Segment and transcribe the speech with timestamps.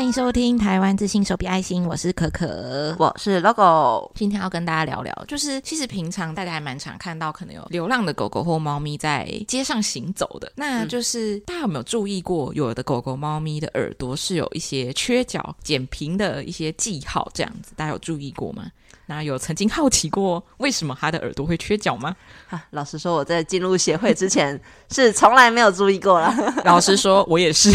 [0.00, 4.10] 欢迎收听台湾之星手比爱心，我是可可，我是 Logo。
[4.14, 10.50] 今天要跟大家聊聊，就是其实平常大家还蛮常看到，可能有流浪的狗狗或猫咪在街上行走的。
[10.56, 18.64] 那就是、嗯、大家有没有注意过，有的狗狗、猫咪的耳朵是有一些缺角、剪平的一些记号，这样子，大家有注意过吗？
[19.04, 22.16] 那有曾经好奇过为什么它的耳朵会缺角吗？
[22.48, 24.58] 啊， 老实说，我在进入协会之前
[24.90, 26.34] 是从来没有注意过了。
[26.64, 27.70] 老实说，我也是。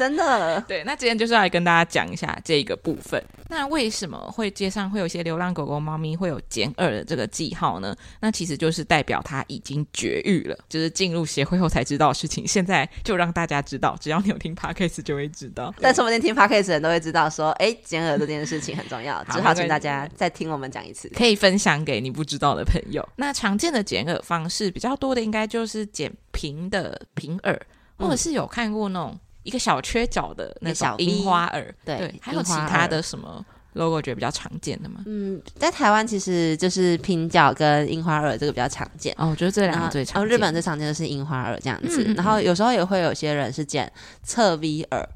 [0.00, 3.22] 真的，对，那今天就是要来跟大家讲一下这个部分。
[3.50, 7.94] 那为什么会街上会有一些流浪狗狗、猫咪会有剪耳的这个记号呢？
[8.18, 12.48] 那其实就是代表它已经绝育了，就是进入协会后才知道的事情。
[12.48, 15.74] 现在就让大家知道，只要 你有听 Podcast 就会知道。
[15.78, 19.22] 但说不定听 Podcast 的人都会知道，说，哎，剪耳这件事情很重要。
[19.24, 23.06] 只好请大家再听我们讲一次，可以分享给你不知道的朋友。
[23.16, 27.60] 那常见的剪耳方式比较多的，应该就是剪平的平耳，
[27.98, 29.20] 或者是有看过那种。
[29.42, 35.02] 一个小缺角的那种樱花耳，对，对，还有其他的什么 logo 觉得比较常见的吗？
[35.06, 39.14] 嗯，在台湾其实就是平角跟樱花耳这个比较常见。
[39.16, 40.22] 哦，我觉得这两个最常见。
[40.22, 43.90] 哦，日本最常见的是樱花耳这样子，嗯嗯嗯，然后有时候也会有些人是剪
[44.22, 45.08] 侧 V 耳。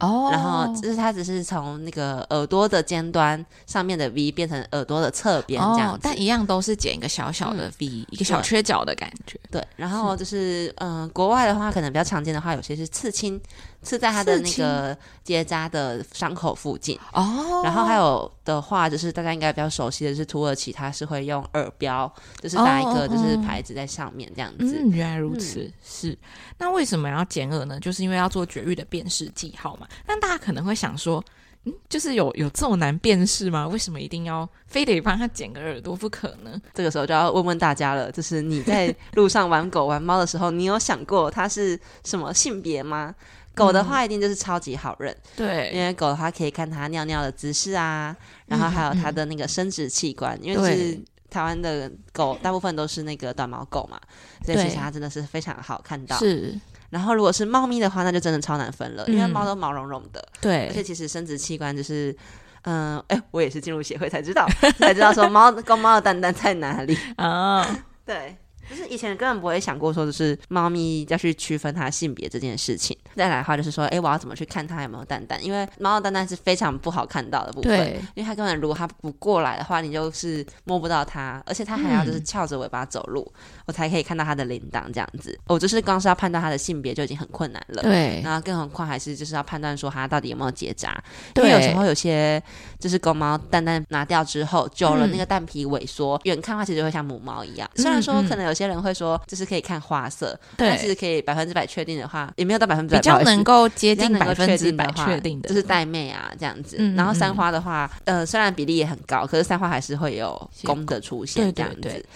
[0.00, 9.38] 哦，oh, 然后就是它只是从那个耳朵的尖端上面的 V 变成耳朵的侧边这样子，oh, 但一样都是剪一个小小的 V，、嗯、一个小缺角的感觉。
[9.50, 13.40] 对，然后就是嗯、呃，国外的话可能比较常见的话，有些是刺青，
[13.82, 16.98] 刺在它的那个结扎的伤口附近。
[17.12, 24.64] 哦，然后还有的话，就是大家应该比较熟悉的是土耳其，它是会用耳标，就是打一个就是牌子在上面这样子。
[24.64, 24.92] Oh, oh, oh.
[24.92, 26.18] 嗯，原来如此，嗯、是。
[26.58, 27.78] 那为什么要剪耳呢？
[27.80, 29.86] 就是因为要做绝育的辨识记号嘛。
[30.04, 31.24] 但大家可能会想说，
[31.64, 33.66] 嗯，就是有有这么难辨识吗？
[33.68, 36.60] 为什么一定要非得帮他剪个耳朵不可呢？
[36.74, 43.14] 这个时候就要问问大家了，就是你在路上玩狗玩猫的时候，你有想过它是什么性别吗？
[43.58, 54.00] 狗的话一定就是超级好认，对，因为狗的话可以看它尿尿的姿势啊，然后还有它的那个生殖器官，嗯、因为是台湾的狗大部分都是那个短毛狗嘛，
[54.44, 56.16] 所以其实它真的是非常好看到。
[56.18, 56.58] 是。
[56.90, 60.26] 然后，如果是猫咪的话，那就真的超难分了，嗯、因为猫都毛茸茸的。
[60.40, 62.16] 对，而且其实生殖器官就是，
[62.62, 67.60] 嗯， 哎，我也是进入协会才知道，才知道说猫公猫的蛋蛋在哪里啊？
[67.60, 67.66] 哦、
[68.06, 68.38] 对。
[68.68, 72.96] 就是以前根本不会想过说，就是猫咪要去区分它性别这件事情。
[73.16, 75.42] 再来的话，就是说，哎，我要怎么去看它有没有蛋蛋？
[75.42, 85.38] 因为猫的蛋蛋是非常不好看到的部分，对因为它根本如果它不过来的话，你就是摸不到它，而且它还要就是翘着尾巴走路，嗯、我才可以看到它的铃铛这样子。
[85.46, 88.20] 我就是光是要判断它的性别就已经很困难了，对。
[88.22, 91.02] 然后更何况还是就是要判断说它到底有没有结扎，
[91.32, 92.42] 对因为有时候有些
[92.78, 97.68] 就是公猫蛋蛋拿掉之后，久了那个蛋皮萎缩，远、嗯、看的话其实会像母猫一样。
[97.76, 98.57] 虽然说可能有。
[98.58, 100.68] 有些人会说，就是可以看花色，对。
[100.68, 106.76] 但是可以百分之百确定的话，也没有到百分之百，比较能够接近百分之百确定的，就是带妹啊这样子。
[106.96, 111.80] 然后三花的话，呃，虽然比例也很高，可是三花还是会有公的出现这样子。
[111.82, 111.92] 对。
[111.92, 112.06] 对对，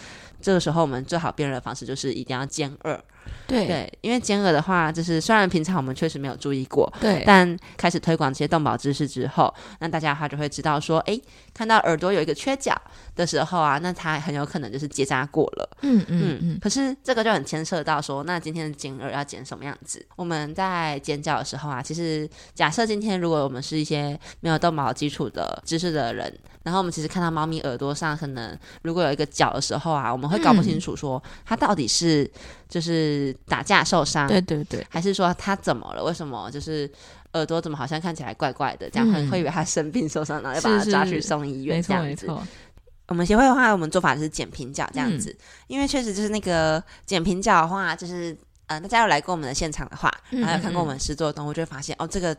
[0.41, 3.01] 这个时候我们最好辨认的方式就是一定要尖二。
[3.47, 11.21] 对，对，因为尖耳的话，就是虽然平常我们确实没有注意过，对，但开始推广这些动保知识之后，那大家的话就会知道说，哎，
[11.55, 12.81] 看到耳朵有一个缺角
[13.15, 15.69] 的时候啊，那它很有可能就是结扎过了。
[15.83, 16.39] 嗯嗯嗯。
[16.43, 20.05] 嗯，可是这个就很牵涉到说，那今天的剪耳要剪什么样子？
[20.17, 26.33] 我们在剪角的时候啊，其实假设今天如果我们是一些没有动毛基础的知识的人，
[26.63, 32.31] 然后我们其实看到猫咪耳朵上可能如果有一个角的时候啊，我们会搞不清楚说它到底是
[32.69, 33.37] 就是。
[33.47, 36.03] 打架受伤，对对对，还是说它怎么了？
[36.03, 36.91] 为什么就是
[37.35, 38.89] 耳朵怎么好像看起来怪怪的？
[38.91, 42.27] 这样会会以为他生病受伤，然后要把他抓去送医院这样子。
[43.09, 48.35] 我们协会的话，我们做法是剪平角这样子，因为确实就是那个剪平角的话，就是
[48.67, 52.35] 呃，大家有来过我们的现场的话，然后有看过我们实作的动物，就会发现哦，这个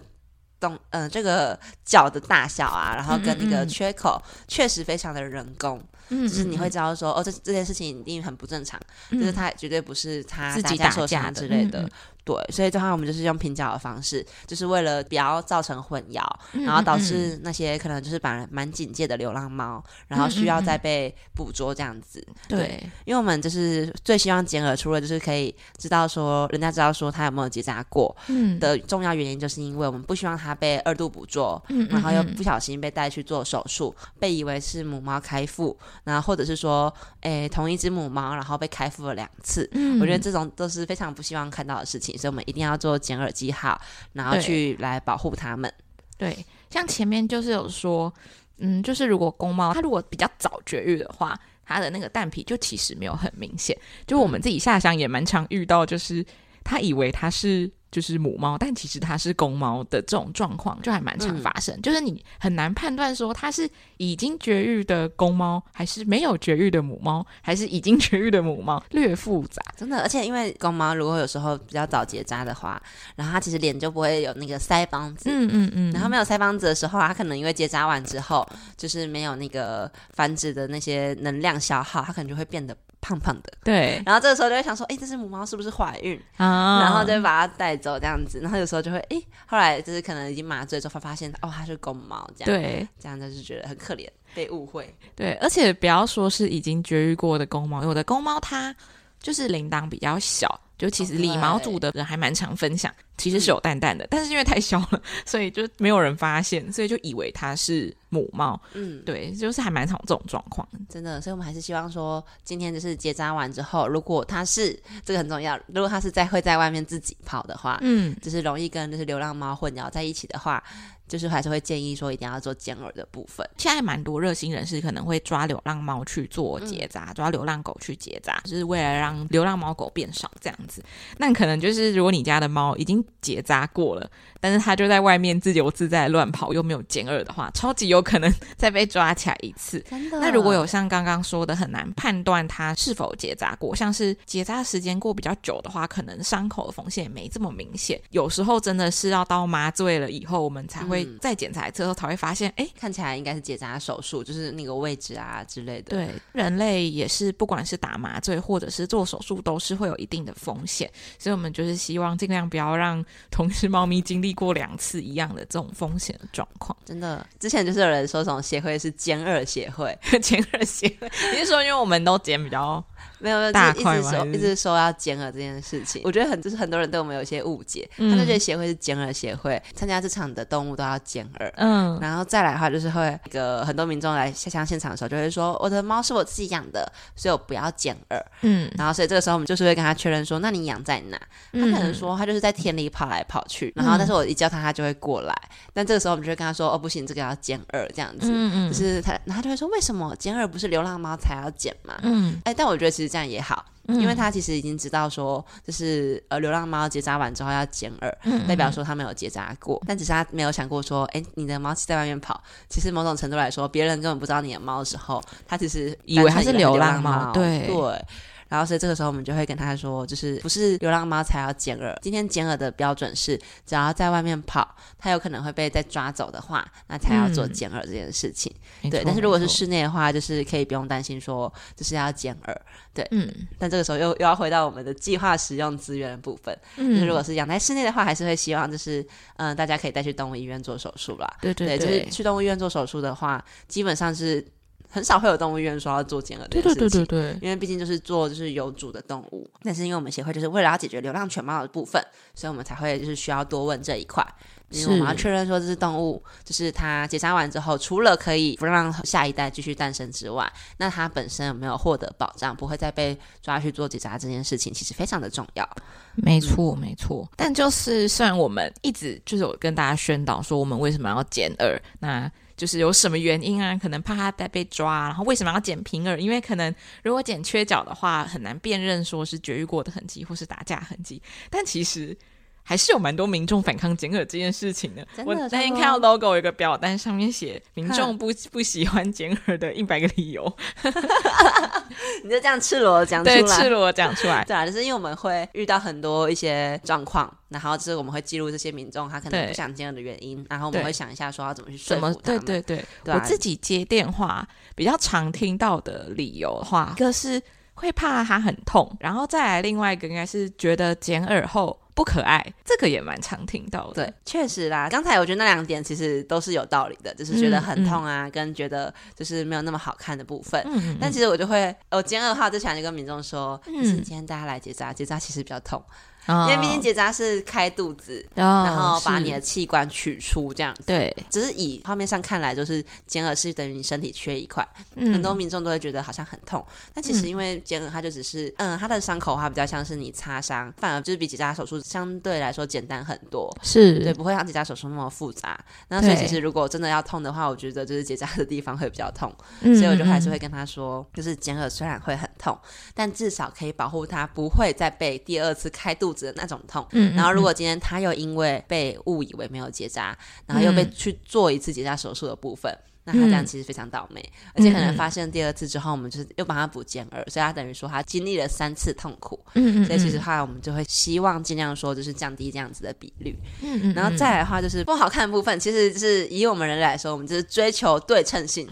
[0.60, 5.84] 动呃这个角的大小啊，然后跟那个缺口确实非常的人工。
[6.10, 8.80] 嗯，就是你会知道说，哦，这这件事情一定很不正常，
[9.12, 11.90] 嗯、就是他绝对不是他自己打架之类的。
[12.26, 22.26] 对，所以的话，我们就是用平角的方式，就是为了不要造成混淆，嗯、然后导致那些可能就是本来蛮警戒的流浪猫，嗯、然后需要再被捕捉这样子。
[22.48, 28.16] 对，对，因为我们就是最希望剪耳，除了就是可以知道说人家知道说他有没有结扎过
[28.58, 42.13] 的重要原因，就是因为我们不希望他被二度捕捉，嗯、然后又不小心被带去做手术，嗯、被以为是母猫开腹，然后或者是说，诶，同一只母猫然后被开腹了两次，嗯、我觉得这种都是非常不希望看到的事情。
[42.18, 43.80] 所以，我们一定要做剪耳记号，
[44.14, 45.72] 然后去来保护它们。
[46.18, 48.14] 对，像前面就是有说，
[48.58, 53.78] 嗯，就是如果公猫它如果比较早绝育的话，它的那个蛋皮就其实没有很明显。
[54.06, 56.26] 就我们自己下乡也蛮常遇到，就是
[56.64, 61.76] 他以为它是就是母猫，但其实它是公猫的这种状况，就还蛮常发生。
[61.76, 69.62] 嗯、就是你很难判断说它是已经绝育的公猫，还是没有绝育的母猫，还是已经 绝育的母猫，略复杂。
[69.78, 72.82] 真的，而且因为公猫如果有时候比较早结扎的话，
[73.16, 75.30] 然后它其实脸就不会有那个腮帮子。
[75.30, 75.92] 嗯嗯嗯。
[75.92, 78.44] 然后没有腮帮子的时候，它可能因为结扎完之后，
[78.76, 82.76] 就是没有那个繁殖的那些能量消耗，它可能就会变得。
[83.04, 86.18] 胖胖的，对，然后这个时候就会想说，哎，这只母猫是不是怀孕？
[86.38, 86.80] 啊？
[86.82, 98.74] 然后就会把它带走这样子，然后有时候就会，哎，后来就是可能已经麻醉之后，发现哦，它是公猫，这样，对，这样就是觉得很可怜，被误会，对，而且不要说是已经绝育过的公猫，有的公猫它
[99.20, 100.60] 就是铃铛比较小。
[100.78, 108.60] 就其实理毛组的人还蛮常分享，其实是有蛋蛋的，嗯、但是因为太小了， 所以就没有人发现，所以就以为它是母猫。
[108.74, 111.22] 嗯，对，就是还蛮常这种状况，真的。
[111.22, 120.64] 所以我们还是希望说，今天就是结扎完之后，如果它是这个很重要，如果它是在会在外面自己跑的话，嗯，就是容易跟就是流浪猫混淆在一起的话。
[121.06, 123.48] 就是还是会建议说，一定要做尖耳的部分。
[123.58, 130.84] 现在蛮多热心人士可能会抓流浪猫去做结扎，嗯、抓流浪狗去结扎，就是为了让流浪猫狗变少这样子。
[131.18, 139.80] 那可能就是如果你家的猫已经结扎过了，但是它就在外面自由自在乱跑，又没有剪耳的话，超级有可能 再被抓起来一次。
[139.90, 140.20] 真的？
[140.20, 148.00] 那如果有像刚刚说的很难判断它是否结扎过，像是结扎时间过比较久的话，可能伤口的缝线也没这么明显。
[148.12, 151.18] 有时候真的是要到麻醉了以后，我们才会、嗯。
[151.22, 155.96] 再检查之后才会发现，哎，看起来应该是结扎手术，就是那个位置啊之类的。
[155.96, 166.76] 对，人类也是，不管是打麻醉或者是做手术，都是会有一定的风险，所以我们就是希望尽量不要让同事猫咪经历过两次一样的这种风险的状况。
[166.86, 172.84] 真的，之前就是有人说，这种协会是奸恶协会， 奸恶协会，你是说因为我们都剪比较。
[173.20, 191.20] 没有，大就是一直说一直说要减耳这件事情，我觉得很就是很多人对我们有一些误解，嗯、他们觉得协会是减耳协会，参加这场的动物都要减耳，嗯，然后再来的话就是会一个很多民众来下乡现场的时候就会说，我的猫是我自己养的，所以我不要减耳，嗯，然后所以这个时候我们就是会跟他确认说，那你养在哪？
[191.54, 195.34] 嗯、他可能说他就是在田里跑来跑去，然后但是我一叫他他就会过来，
[195.74, 200.14] 但这个时候我们就会跟他说，哦不行，这个要减耳这样子，嗯嗯，就是他，然后他就会说，为什么？
[200.20, 201.98] 减耳不是流浪猫才要减吗？
[202.04, 203.66] 嗯，哎，但我觉得其实这样也好。
[203.88, 218.06] 因为他其实已经知道说，就是呃，流浪猫结扎完之后要剪耳，嗯、代表说他没有结扎过，嗯、但只是他没有想过说，哎，你的猫在外面跑，其实某种程度来说，别人根本不知道你的猫的时候，他其实以为它是流浪猫，对对。
[218.54, 223.36] 然后所以这个时候我们就会跟他说，就是不是流浪猫才要剪耳，今天剪耳的标准是，
[223.66, 228.54] 只要在外面跑，它有可能会被再抓走的话，那才要做剪耳这件事情。
[228.84, 232.62] 嗯、对，但是如果是室内的话，就是可以不用担心说就是要剪耳。
[232.94, 233.28] 对，嗯。
[233.58, 236.56] 但这个时候又又要回到我们的计划使用资源的部分。
[236.78, 236.94] 嗯。
[236.94, 239.02] 就是如果是养在室内的话，还是会希望就是
[239.38, 241.38] 嗯、呃，大家可以带去动物医院做手术啦。
[241.42, 244.46] 对对对，对，就是去动物医院做手术的话，基本上是。
[244.94, 252.00] 很少会有动物医院说要做剪耳这件事情，对对对对对，因为毕竟就是做就是有主的动物，但是因为我们协会就是为了要解决流浪犬猫的部分，
[252.36, 254.24] 所以我们才会就是需要多问这一块，
[254.70, 260.48] 因为我们要确认说这只动物就是它结扎完之后，除了可以不让下一代继续诞生之外，
[260.78, 265.68] 那它本身有没有获得保障，不会再被抓去做结扎这件事情，其实非常的重要。
[266.14, 272.32] 没错没错，但就是虽然我们一直就是有跟大家宣导说我们为什么要减二，那。
[272.56, 273.76] 就是有什么原因啊？
[273.78, 276.20] 可能怕他再被抓，然后为什么要剪平耳？
[276.20, 281.22] 因为可能如果剪缺角的话，很难辨认说是绝育过的痕迹或是打架痕迹。
[281.50, 282.18] 但其实。
[282.64, 285.06] 还是有蛮多民众反抗剪耳这件事情的。
[285.16, 290.52] 的我那天看到 logo 有一个表单，上面写民众不不喜欢剪耳的一百个理由。
[292.24, 294.44] 你就这样赤裸讲出来，对，赤裸讲出来。
[294.48, 302.22] 对啊，就是因为我们会遇到很多一些状况，然后就是我们会记录这些民众他可能不想剪耳的原因，然后我们会想一下说要怎么去说服他们。
[302.24, 307.42] 对对对，对啊、我自己接电话比较常听到的理由的话，一个是
[307.74, 311.78] 会怕它很痛，然后再来另外一个应该是觉得剪耳后。
[311.94, 314.06] 不可爱，这个也蛮常听到的。
[314.06, 314.90] 对，确实啦。
[314.90, 320.64] 刚才我觉得那两点其实都是有道理的，就是觉得很痛啊，嗯嗯、跟觉得就是没有那么好看的部分。
[321.00, 325.84] 但其实我就会，我今天二号之前就跟民众说，嗯，今天大家来结扎，结扎其实比较痛。
[326.28, 330.84] 因为毕竟结扎是开肚子，哦、然后把你的器官取出这样子。
[330.86, 336.66] 对，只是以画面上看来，就是减耳是等于你身体缺一块，嗯、很多民众都会觉得好像很痛。
[336.94, 343.54] 但其实因为减耳它就只是，嗯，它的伤口的话比较像是你擦伤，反而就是比结扎手术相对来说简单很多。
[343.62, 345.60] 是，对，不会像结扎手术那么复杂。
[345.90, 349.34] 那所以其实如果真的要痛的话，我觉得就是结扎的地方会比较痛。
[349.62, 352.58] 嗯、所以我就还是会跟他说，就是减耳虽然会很痛，
[352.94, 356.86] 但至少可以保护它不会再被第二次开肚肚子的那种痛。
[356.92, 360.16] 嗯，然后如果今天他又因为被误以为没有结扎，
[360.46, 362.72] 然后又被去做一次结扎手术的部分。
[362.72, 369.38] 嗯那他这样其实非常倒霉，嗯、而且可能发现第二次之后，我们就是又帮他补健儿，所以他等于说他经历了三次痛苦。
[369.56, 369.86] 嗯嗯。
[369.86, 373.38] 所以其实后来我们就会希望尽量说，就是降低这样子的比率。
[373.62, 373.94] 嗯嗯。
[373.94, 378.66] 然后再来的话，就是不好看的部分，其实是以我们人类来说，我们就是追求对称性。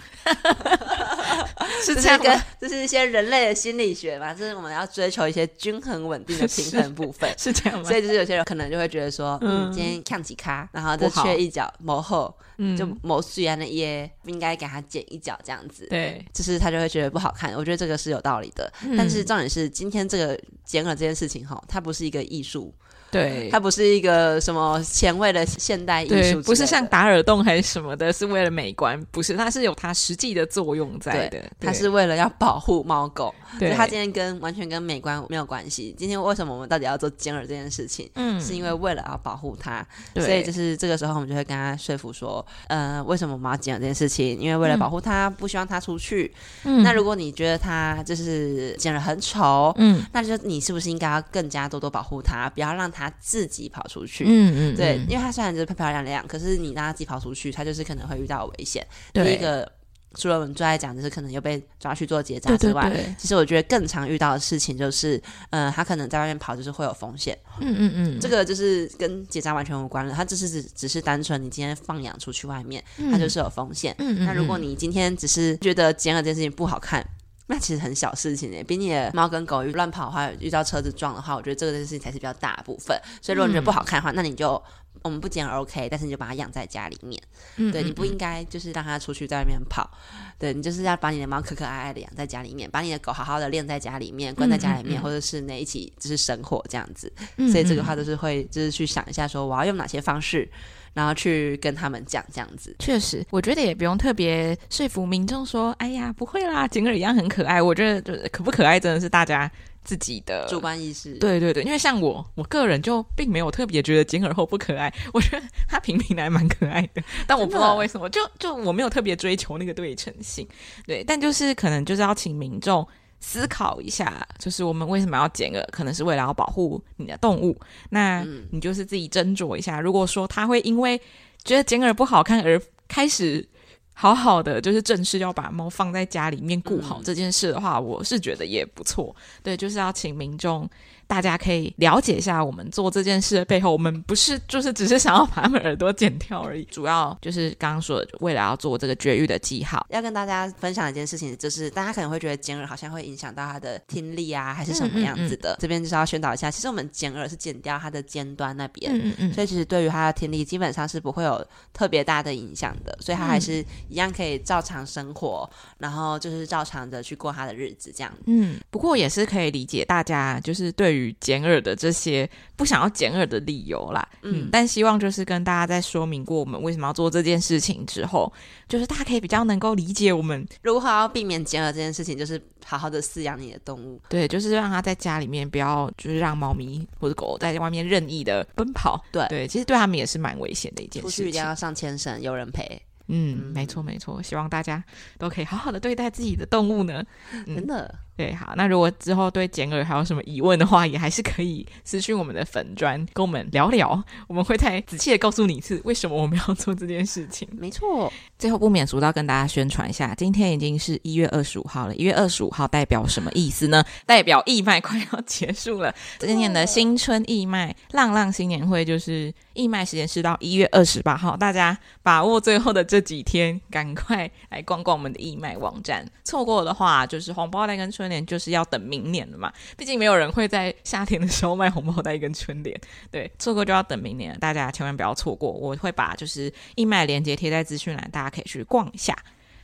[1.83, 7.29] 是这样跟就是一些人类的心理学嘛，就是我们要追求一些均衡稳定的平衡部分。
[7.37, 7.85] 是，是这样吗？
[7.87, 12.33] 所以就是有些人可能就会觉得说，嗯，嗯今天看几咖，然后就缺一角，磨厚。
[12.63, 17.51] 嗯，就某虽然的耶，应该给他剪一脚这样子，对，就是他就会觉得不好看。
[17.55, 22.71] 我觉得这个是有道理的，嗯、但是重点是今天这个剪耳这件事情哈，它不是一个艺术。
[23.11, 31.43] 对，它不是一个什么前卫的现代艺术，不是像打耳洞还是什么的，是为了美观，不是，它是有它实际的作用在的。
[31.59, 35.93] 它是为了要保护猫狗，对，它今天跟完全跟美观没有关系。
[35.97, 38.09] 今天为什么我们到底要做剪耳这件事情？
[38.15, 44.39] 嗯，是因为为了要保护它，所以就是这个时候我们就会跟他说服说，呃，为什么我们要剪耳这件事情？
[44.39, 46.33] 因为为了保护它，不希望他出去。
[46.63, 53.01] 嗯，那如果你觉得他就是剪了很丑，嗯，那就你是不是应该要更加多多保护他，不要让它。
[53.01, 58.85] 他自己跑出去，嗯嗯，对，因为他虽然就是漂漂亮亮，可是你让他自己跑出去，他就是可能会遇到危险。
[59.11, 59.67] 第一个，
[60.15, 67.37] 除了我们最爱讲，就是可能又被抓去做结扎之外，对对对，其实我觉得更常遇到的事情就是，呃，他可能在外面跑，就是会有风险。
[67.59, 73.95] 嗯嗯嗯，这个就是跟结扎完全无关了，他只是只只是单纯你今天放养出去外面，它就是有风险。
[73.99, 77.05] 嗯嗯，那如果你今天只是觉得剪耳这件事情不好看。
[77.47, 82.97] 那其实很小事情诶，比你的猫跟狗乱跑的话，遇到车子撞的话，我觉得这个事情才是比较大的部分。
[83.21, 84.61] 所以如果你觉得不好看的话，嗯、那你就
[85.03, 87.21] 我们不剪 OK，但是你就把它养在家里面。
[87.57, 89.89] 嗯，对，你不应该就是让它出去在外面跑，
[90.37, 97.11] 对，你就是要把你的猫可可爱爱的养在家里面，把你的狗好好的练在家里面，关在家里面，嗯、或者室内一起就是生活这样子。
[97.37, 100.49] 嗯、所以这个话都是会就是去想一下，说我要用哪些方式。
[100.93, 107.61] 然后去跟他们讲这样子，确实，我觉得也不用特别说服民众说，哎呀，不会啦，剪耳一样很可爱。
[107.61, 109.49] 我觉得就是可不可爱，真的是大家
[109.83, 111.13] 自己的主观意识。
[111.15, 117.03] 对对对，因为像我，我个人就并没有特别觉得剪耳后不可爱， 我觉得它平平的还蛮可爱的。
[117.27, 120.47] 但我不知道为什么，就就我没有特别追求那个对称性。
[120.85, 122.87] 对，但就是可能就是要请民众。
[123.23, 125.63] 思考一下，就是我们为什么要剪耳？
[125.71, 127.55] 可能是为了要保护你的动物。
[127.91, 129.79] 那你就是自己斟酌一下。
[129.79, 130.99] 如果说他会因为
[131.43, 133.47] 觉得剪耳不好看而开始
[133.93, 139.15] 好好的，就是正式要把猫放在家里面顾好这件事的话，我是觉得也不错。
[139.43, 140.69] 对，就是要请民众。
[141.11, 149.85] 大家可以了解一下，我们做这件事的背后，我们不是就是只是想要把他们耳朵剪掉而已，主要就是刚刚说的，为了要做这个绝育的记号。
[149.89, 155.51] 要跟大家分享一件事情，就是大家可能会觉得剪耳好像会影响到他的听力啊，还是什么样子的。
[155.51, 168.09] 嗯嗯嗯、这边就是要宣导一下，其实我们剪耳是剪掉它的尖端那边，嗯嗯嗯、所以其实对于他的听力基本上是不会有特别大的影响的，所以他还是一样可以照常生活，然后就是照常的去过他的日子这样。
[168.27, 171.00] 嗯，不过也是可以理解大家就是对于。
[171.01, 178.31] 与减耳的这些不想要减耳的理由啦，嗯，但希望就是跟大家在说明过我们为什么要做这件事情之后，
[178.67, 189.27] 就是大家可以比较能够理解我们如何要避免减耳这件事情，就是好好的饲养你的动物，对，就是让它在家里面不要就是让猫咪或者狗在外面任意的奔跑，对。
[189.29, 192.63] 对，其实对他们也是蛮危险的一件事情，出去一定要上牵绳，有人陪。
[193.07, 193.53] 嗯，嗯。
[193.53, 194.83] 没错没错，希望大家
[195.17, 197.03] 都可以好好的对待自己的动物呢。
[197.47, 207.47] 嗯、真的，对，好，那如果之后对简耳还有什么疑问的话，也还是可以私讯我们的粉砖，跟我们聊聊，我们会再仔细的告诉你一次为什么我们要做这件事情。
[207.57, 213.83] 没错，最后不免俗到跟大家宣传一下，今天已经是一月二十五号了，一月二十五号代表什么意思呢？
[214.05, 219.33] 代表义卖快要结束了，今年的新春义卖浪浪新年会就是。
[219.53, 226.05] 义卖时间是到一月二十八号，大家把握最后的这几天，赶快来逛逛我们的义卖网站。
[226.23, 229.51] 错过的话，就是红包袋跟春联，就是要等明年了嘛。
[229.77, 232.79] 毕竟没有人会在夏天的时候卖红包袋跟春联，
[233.11, 234.37] 对，错过就要等明年了。
[234.39, 239.15] 大家千万不要错过，我会把就是义卖链接贴在资讯栏，大家可以去逛一下。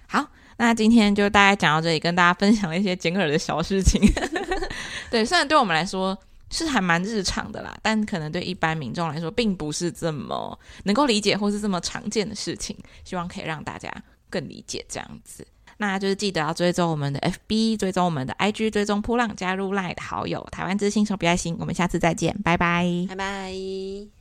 [0.07, 0.25] 好，
[0.57, 4.01] 那今天就大概讲到这里，跟大家分享一些简耳的小事情。
[5.09, 6.17] 对，虽然对我们来说。
[6.49, 12.77] 是还蛮日常的啦，但可能对一般民众来说，并不是这么能够理解或是这么常见的事情。
[13.03, 13.91] 希望可以让大家
[14.29, 15.45] 更理解这样子。
[15.79, 20.43] 那就是记得要追踪我们的 FB，追踪我们的 IG，追踪波浪，加入 LINE 的好友。
[20.51, 24.16] 台湾之星手比爱心，我们下次再见，拜拜，拜拜。